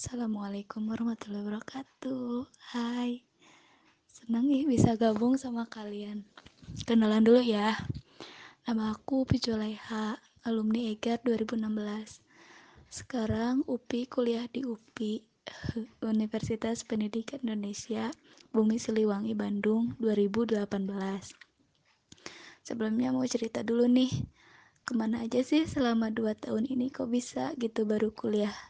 Assalamualaikum 0.00 0.88
warahmatullahi 0.88 1.44
wabarakatuh. 1.44 2.48
Hai, 2.72 3.20
senang 4.08 4.48
nih 4.48 4.64
bisa 4.64 4.96
gabung 4.96 5.36
sama 5.36 5.68
kalian. 5.68 6.24
Kenalan 6.88 7.20
dulu 7.20 7.44
ya. 7.44 7.76
Nama 8.64 8.96
aku 8.96 9.28
Upi 9.28 9.36
Julaiha, 9.36 10.16
alumni 10.48 10.88
EGAR 10.96 11.20
2016. 11.20 12.24
Sekarang 12.88 13.60
Upi 13.68 14.08
kuliah 14.08 14.48
di 14.48 14.64
UPI, 14.64 15.20
Universitas 16.16 16.80
Pendidikan 16.80 17.44
Indonesia, 17.44 18.08
Bumi 18.56 18.80
Siliwangi, 18.80 19.36
Bandung 19.36 20.00
2018. 20.00 20.64
Sebelumnya 22.64 23.12
mau 23.12 23.28
cerita 23.28 23.60
dulu 23.60 23.84
nih, 23.84 24.08
ke 24.80 24.96
mana 24.96 25.28
aja 25.28 25.44
sih 25.44 25.68
selama 25.68 26.08
2 26.08 26.48
tahun 26.48 26.64
ini 26.72 26.88
kok 26.88 27.12
bisa 27.12 27.52
gitu 27.60 27.84
baru 27.84 28.16
kuliah 28.16 28.69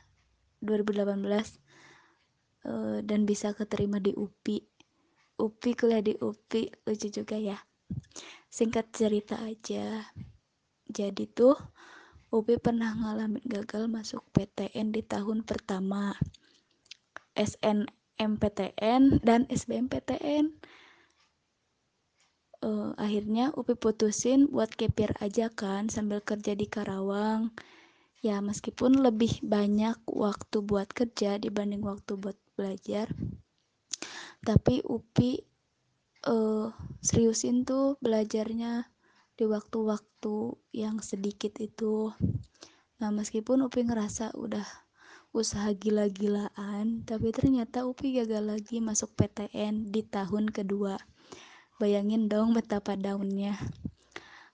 2018 0.62 1.04
uh, 1.04 1.40
eh, 2.68 2.98
dan 3.04 3.24
bisa 3.28 3.52
keterima 3.56 3.98
di 4.00 4.12
UPI 4.12 4.70
UPI 5.40 5.72
kuliah 5.72 6.04
di 6.04 6.12
UPI 6.20 6.84
lucu 6.84 7.08
juga 7.08 7.40
ya. 7.40 7.56
Singkat 8.52 8.92
cerita 8.92 9.40
aja. 9.40 10.04
Jadi 10.84 11.24
tuh 11.32 11.56
UPI 12.28 12.60
pernah 12.60 12.92
ngalamin 12.92 13.42
gagal 13.48 13.88
masuk 13.88 14.20
PTN 14.36 14.92
di 14.92 15.00
tahun 15.00 15.48
pertama. 15.48 16.12
SNMPTN 17.32 19.24
dan 19.24 19.48
SBMPTN 19.48 20.60
uh, 22.60 22.68
eh, 22.68 22.90
akhirnya 23.00 23.54
UPI 23.56 23.74
putusin 23.80 24.50
buat 24.52 24.68
kepir 24.76 25.16
aja 25.24 25.48
kan 25.48 25.88
sambil 25.88 26.20
kerja 26.20 26.52
di 26.52 26.68
Karawang 26.68 27.54
ya 28.20 28.44
meskipun 28.44 29.00
lebih 29.00 29.40
banyak 29.40 29.96
waktu 30.04 30.60
buat 30.60 30.92
kerja 30.92 31.40
dibanding 31.40 31.80
waktu 31.80 32.20
buat 32.20 32.36
belajar 32.52 33.08
tapi 34.40 34.80
UPI 34.84 35.44
uh, 36.28 36.72
seriusin 37.00 37.64
tuh 37.64 37.96
belajarnya 38.00 38.88
di 39.36 39.44
waktu-waktu 39.48 40.56
yang 40.76 41.00
sedikit 41.00 41.56
itu. 41.60 42.12
Nah 43.00 43.08
meskipun 43.08 43.64
UPI 43.64 43.88
ngerasa 43.88 44.36
udah 44.36 44.64
usaha 45.32 45.70
gila-gilaan 45.72 47.06
tapi 47.08 47.32
ternyata 47.32 47.88
UPI 47.88 48.24
gagal 48.24 48.44
lagi 48.48 48.76
masuk 48.84 49.12
PTN 49.16 49.92
di 49.92 50.04
tahun 50.04 50.52
kedua. 50.52 51.00
Bayangin 51.80 52.28
dong 52.28 52.52
betapa 52.52 52.96
daunnya 52.96 53.56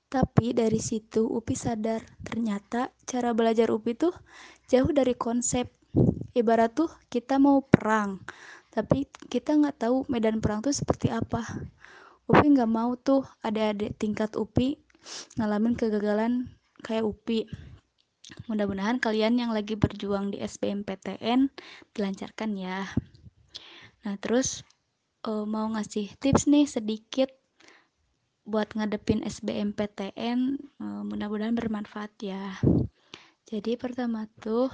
tapi 0.07 0.55
dari 0.55 0.79
situ 0.79 1.27
Upi 1.27 1.59
sadar 1.59 2.03
ternyata 2.23 2.95
cara 3.05 3.35
belajar 3.35 3.75
Upi 3.75 3.99
tuh 3.99 4.15
jauh 4.71 4.91
dari 4.91 5.15
konsep. 5.19 5.71
Ibarat 6.37 6.77
tuh 6.77 6.93
kita 7.09 7.41
mau 7.41 7.65
perang, 7.65 8.21
tapi 8.69 9.09
kita 9.33 9.57
nggak 9.57 9.89
tahu 9.89 10.05
medan 10.13 10.45
perang 10.45 10.61
tuh 10.61 10.77
seperti 10.77 11.09
apa. 11.09 11.41
Upi 12.29 12.53
nggak 12.53 12.69
mau 12.69 12.93
tuh 13.01 13.25
ada 13.41 13.73
adik 13.73 13.97
tingkat 13.97 14.37
Upi 14.37 14.77
ngalamin 15.41 15.79
kegagalan 15.79 16.53
kayak 16.85 17.09
Upi. 17.09 17.49
Mudah-mudahan 18.51 18.99
kalian 18.99 19.39
yang 19.39 19.55
lagi 19.55 19.79
berjuang 19.79 20.35
di 20.35 20.43
SBMPTN 20.43 21.49
dilancarkan 21.95 22.51
ya. 22.59 22.85
Nah 24.05 24.15
terus 24.19 24.67
uh, 25.25 25.47
mau 25.47 25.71
ngasih 25.73 26.15
tips 26.19 26.51
nih 26.51 26.67
sedikit 26.67 27.31
buat 28.47 28.79
ngadepin 28.79 29.27
SBMPTN 29.27 30.41
eh, 30.57 31.03
mudah-mudahan 31.03 31.59
bermanfaat 31.59 32.15
ya. 32.23 32.57
Jadi 33.47 33.75
pertama 33.75 34.31
tuh 34.39 34.71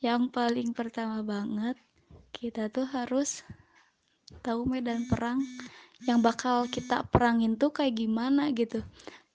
yang 0.00 0.28
paling 0.32 0.72
pertama 0.76 1.24
banget 1.24 1.76
kita 2.32 2.68
tuh 2.72 2.88
harus 2.88 3.44
tahu 4.40 4.64
medan 4.64 5.04
perang 5.08 5.42
yang 6.08 6.24
bakal 6.24 6.64
kita 6.68 7.04
perangin 7.08 7.56
tuh 7.56 7.72
kayak 7.72 7.96
gimana 7.96 8.48
gitu. 8.56 8.80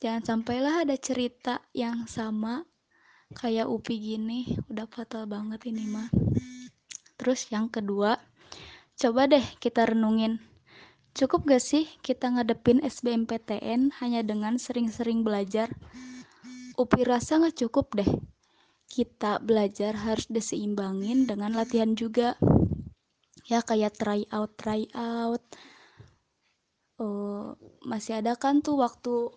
Jangan 0.01 0.25
sampailah 0.25 0.85
ada 0.85 0.97
cerita 0.97 1.61
yang 1.73 2.09
sama 2.09 2.65
kayak 3.33 3.69
Upi 3.69 3.97
gini 3.97 4.57
udah 4.69 4.85
fatal 4.89 5.25
banget 5.29 5.65
ini 5.69 5.85
mah. 5.89 6.09
Terus 7.17 7.49
yang 7.49 7.69
kedua 7.69 8.17
coba 8.95 9.21
deh 9.27 9.45
kita 9.61 9.85
renungin 9.85 10.41
Cukup 11.15 11.47
gak 11.47 11.63
sih 11.63 11.87
kita 12.03 12.27
ngadepin 12.27 12.83
SBMPTN 12.83 13.95
hanya 14.03 14.19
dengan 14.19 14.59
sering-sering 14.59 15.23
belajar? 15.23 15.71
Upi 16.75 17.07
rasa 17.07 17.39
gak 17.39 17.55
cukup 17.55 17.95
deh. 17.95 18.11
Kita 18.91 19.39
belajar 19.39 19.95
harus 19.95 20.27
diseimbangin 20.27 21.23
dengan 21.23 21.55
latihan 21.55 21.95
juga. 21.95 22.35
Ya 23.47 23.63
kayak 23.63 23.95
try 23.95 24.27
out, 24.27 24.59
try 24.59 24.91
out. 24.91 25.39
Uh, 26.99 27.55
masih 27.87 28.19
ada 28.19 28.35
kan 28.35 28.59
tuh 28.59 28.75
waktu 28.75 29.31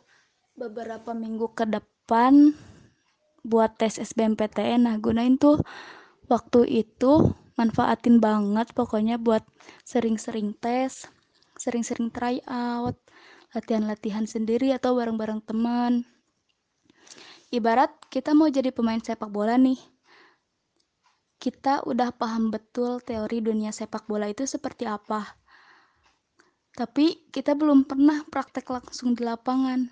beberapa 0.58 1.14
minggu 1.14 1.54
ke 1.54 1.62
depan 1.62 2.58
buat 3.46 3.78
tes 3.78 4.02
SBMPTN. 4.02 4.82
Nah 4.82 4.98
gunain 4.98 5.38
tuh 5.38 5.62
waktu 6.26 6.82
itu 6.82 7.38
manfaatin 7.54 8.18
banget 8.18 8.66
pokoknya 8.74 9.14
buat 9.22 9.46
sering-sering 9.86 10.58
tes 10.58 11.06
sering-sering 11.58 12.14
try 12.14 12.38
out, 12.46 12.94
latihan-latihan 13.52 14.24
sendiri 14.24 14.70
atau 14.72 14.94
bareng-bareng 14.94 15.42
teman. 15.44 16.06
Ibarat 17.50 17.90
kita 18.12 18.32
mau 18.32 18.46
jadi 18.46 18.70
pemain 18.70 19.00
sepak 19.00 19.28
bola 19.28 19.58
nih. 19.58 19.78
Kita 21.38 21.86
udah 21.86 22.14
paham 22.14 22.50
betul 22.54 23.02
teori 23.02 23.42
dunia 23.42 23.74
sepak 23.74 24.06
bola 24.06 24.30
itu 24.30 24.46
seperti 24.46 24.86
apa. 24.86 25.38
Tapi 26.76 27.30
kita 27.34 27.58
belum 27.58 27.88
pernah 27.88 28.22
praktek 28.28 28.68
langsung 28.70 29.18
di 29.18 29.26
lapangan. 29.26 29.90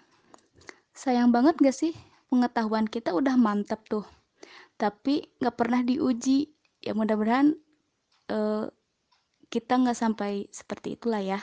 Sayang 0.95 1.35
banget 1.35 1.59
gak 1.59 1.75
sih? 1.75 1.93
Pengetahuan 2.31 2.87
kita 2.87 3.11
udah 3.11 3.35
mantap 3.35 3.83
tuh. 3.91 4.07
Tapi 4.79 5.35
gak 5.43 5.57
pernah 5.57 5.83
diuji. 5.83 6.53
Ya 6.85 6.93
mudah-mudahan 6.95 7.57
uh, 8.31 8.71
kita 9.51 9.79
nggak 9.79 9.99
sampai 9.99 10.51
seperti 10.51 10.99
itulah 10.99 11.23
ya. 11.23 11.41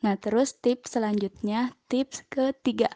Nah, 0.00 0.16
terus 0.16 0.56
tips 0.56 0.96
selanjutnya, 0.96 1.76
tips 1.84 2.24
ketiga. 2.32 2.88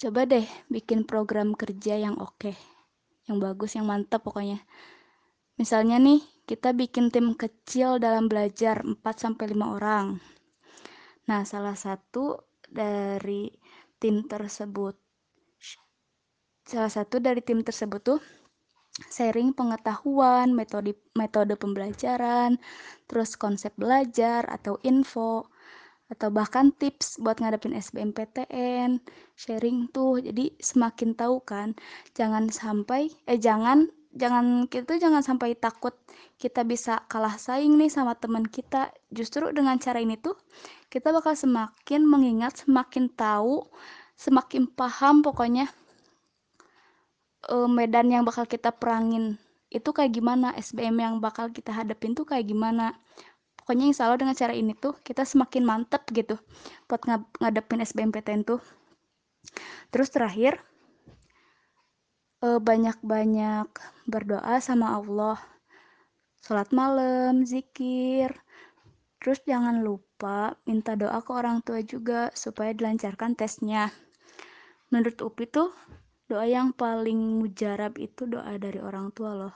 Coba 0.00 0.26
deh 0.26 0.42
bikin 0.66 1.06
program 1.06 1.54
kerja 1.54 1.94
yang 1.94 2.18
oke, 2.18 2.56
yang 3.30 3.38
bagus, 3.38 3.78
yang 3.78 3.86
mantap 3.86 4.26
pokoknya. 4.26 4.58
Misalnya 5.60 6.00
nih, 6.02 6.18
kita 6.48 6.74
bikin 6.74 7.14
tim 7.14 7.38
kecil 7.38 8.02
dalam 8.02 8.26
belajar 8.26 8.82
4-5 8.82 9.76
orang. 9.76 10.18
Nah, 11.30 11.46
salah 11.46 11.78
satu 11.78 12.42
dari 12.66 13.52
tim 14.02 14.26
tersebut, 14.26 14.98
salah 16.66 16.90
satu 16.90 17.22
dari 17.22 17.38
tim 17.44 17.62
tersebut 17.62 18.00
tuh 18.02 18.20
sharing 19.08 19.54
pengetahuan, 19.54 20.52
metode 20.52 20.98
metode 21.14 21.54
pembelajaran, 21.56 22.58
terus 23.06 23.38
konsep 23.38 23.72
belajar 23.78 24.44
atau 24.50 24.76
info 24.82 25.48
atau 26.10 26.28
bahkan 26.28 26.74
tips 26.74 27.22
buat 27.22 27.38
ngadepin 27.38 27.70
SBMPTN, 27.78 28.98
sharing 29.38 29.86
tuh. 29.94 30.18
Jadi 30.18 30.58
semakin 30.58 31.14
tahu 31.14 31.38
kan, 31.46 31.78
jangan 32.18 32.50
sampai 32.50 33.08
eh 33.30 33.38
jangan 33.38 33.86
jangan 34.10 34.66
kita 34.66 34.98
jangan 34.98 35.22
sampai 35.22 35.54
takut 35.54 35.94
kita 36.34 36.66
bisa 36.66 37.06
kalah 37.06 37.38
saing 37.38 37.78
nih 37.78 37.88
sama 37.88 38.18
teman 38.18 38.42
kita. 38.42 38.90
Justru 39.14 39.54
dengan 39.54 39.78
cara 39.78 40.02
ini 40.02 40.18
tuh 40.18 40.34
kita 40.90 41.14
bakal 41.14 41.38
semakin 41.38 42.02
mengingat, 42.02 42.66
semakin 42.66 43.06
tahu, 43.14 43.62
semakin 44.18 44.66
paham 44.66 45.22
pokoknya 45.22 45.70
uh, 47.48 47.70
medan 47.70 48.12
yang 48.12 48.26
bakal 48.28 48.44
kita 48.44 48.74
perangin 48.74 49.40
itu 49.70 49.88
kayak 49.94 50.12
gimana? 50.12 50.52
SBM 50.58 50.96
yang 50.98 51.14
bakal 51.22 51.48
kita 51.48 51.72
hadapin 51.72 52.12
tuh 52.12 52.26
kayak 52.26 52.50
gimana? 52.50 52.98
Pokoknya 53.56 53.88
insya 53.88 54.10
Allah 54.10 54.20
dengan 54.20 54.36
cara 54.36 54.52
ini 54.52 54.74
tuh 54.74 54.98
kita 55.00 55.22
semakin 55.22 55.62
mantep 55.62 56.02
gitu 56.10 56.36
buat 56.90 57.06
ng 57.06 57.22
ngadepin 57.38 57.80
SBMPTN 57.86 58.42
tuh. 58.42 58.60
Terus 59.94 60.10
terakhir 60.10 60.58
banyak-banyak 62.40 63.68
berdoa 64.08 64.56
sama 64.64 64.96
Allah. 64.96 65.36
Sholat 66.40 66.72
malam 66.72 67.44
zikir. 67.44 68.32
Terus 69.20 69.44
jangan 69.44 69.84
lupa 69.84 70.56
minta 70.64 70.96
doa 70.96 71.20
ke 71.20 71.30
orang 71.36 71.60
tua 71.60 71.84
juga 71.84 72.32
supaya 72.32 72.72
dilancarkan 72.72 73.36
tesnya. 73.36 73.92
Menurut 74.88 75.20
UPI 75.20 75.46
tuh 75.52 75.68
doa 76.30 76.46
yang 76.46 76.70
paling 76.70 77.42
mujarab 77.42 77.98
itu 77.98 78.22
doa 78.30 78.54
dari 78.54 78.78
orang 78.78 79.10
tua 79.10 79.34
loh. 79.34 79.54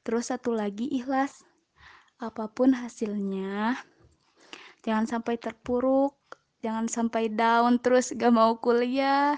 Terus 0.00 0.32
satu 0.32 0.56
lagi 0.56 0.88
ikhlas. 0.88 1.44
Apa 2.16 2.48
pun 2.48 2.72
hasilnya 2.72 3.76
jangan 4.80 5.04
sampai 5.04 5.36
terpuruk 5.36 6.16
jangan 6.64 6.88
sampai 6.88 7.28
down 7.28 7.76
terus 7.76 8.16
gak 8.16 8.32
mau 8.32 8.56
kuliah. 8.56 9.36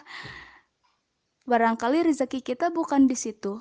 Barangkali 1.48 2.06
rezeki 2.06 2.40
kita 2.40 2.70
bukan 2.70 3.10
di 3.10 3.18
situ. 3.18 3.58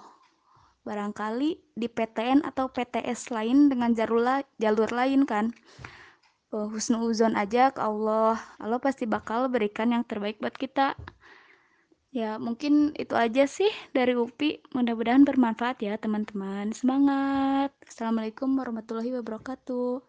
Barangkali 0.86 1.76
di 1.76 1.88
PTN 1.90 2.46
atau 2.46 2.72
PTS 2.72 3.34
lain 3.34 3.68
dengan 3.68 3.92
jalur, 3.92 4.24
jalur 4.62 4.88
lain 4.94 5.26
kan. 5.26 5.52
Uh, 6.48 6.70
husnuzon 6.72 7.36
aja 7.36 7.76
ke 7.76 7.82
Allah. 7.84 8.40
Allah 8.62 8.80
pasti 8.80 9.04
bakal 9.04 9.52
berikan 9.52 9.92
yang 9.92 10.08
terbaik 10.08 10.40
buat 10.40 10.56
kita 10.56 10.96
ya 12.18 12.42
mungkin 12.42 12.74
itu 12.98 13.14
aja 13.14 13.46
sih 13.46 13.70
dari 13.94 14.18
UPI. 14.18 14.74
Mudah-mudahan 14.74 15.22
bermanfaat 15.30 15.78
ya 15.86 15.94
teman-teman. 16.02 16.74
Semangat. 16.74 17.70
Assalamualaikum 17.86 18.50
warahmatullahi 18.58 19.14
wabarakatuh 19.22 20.02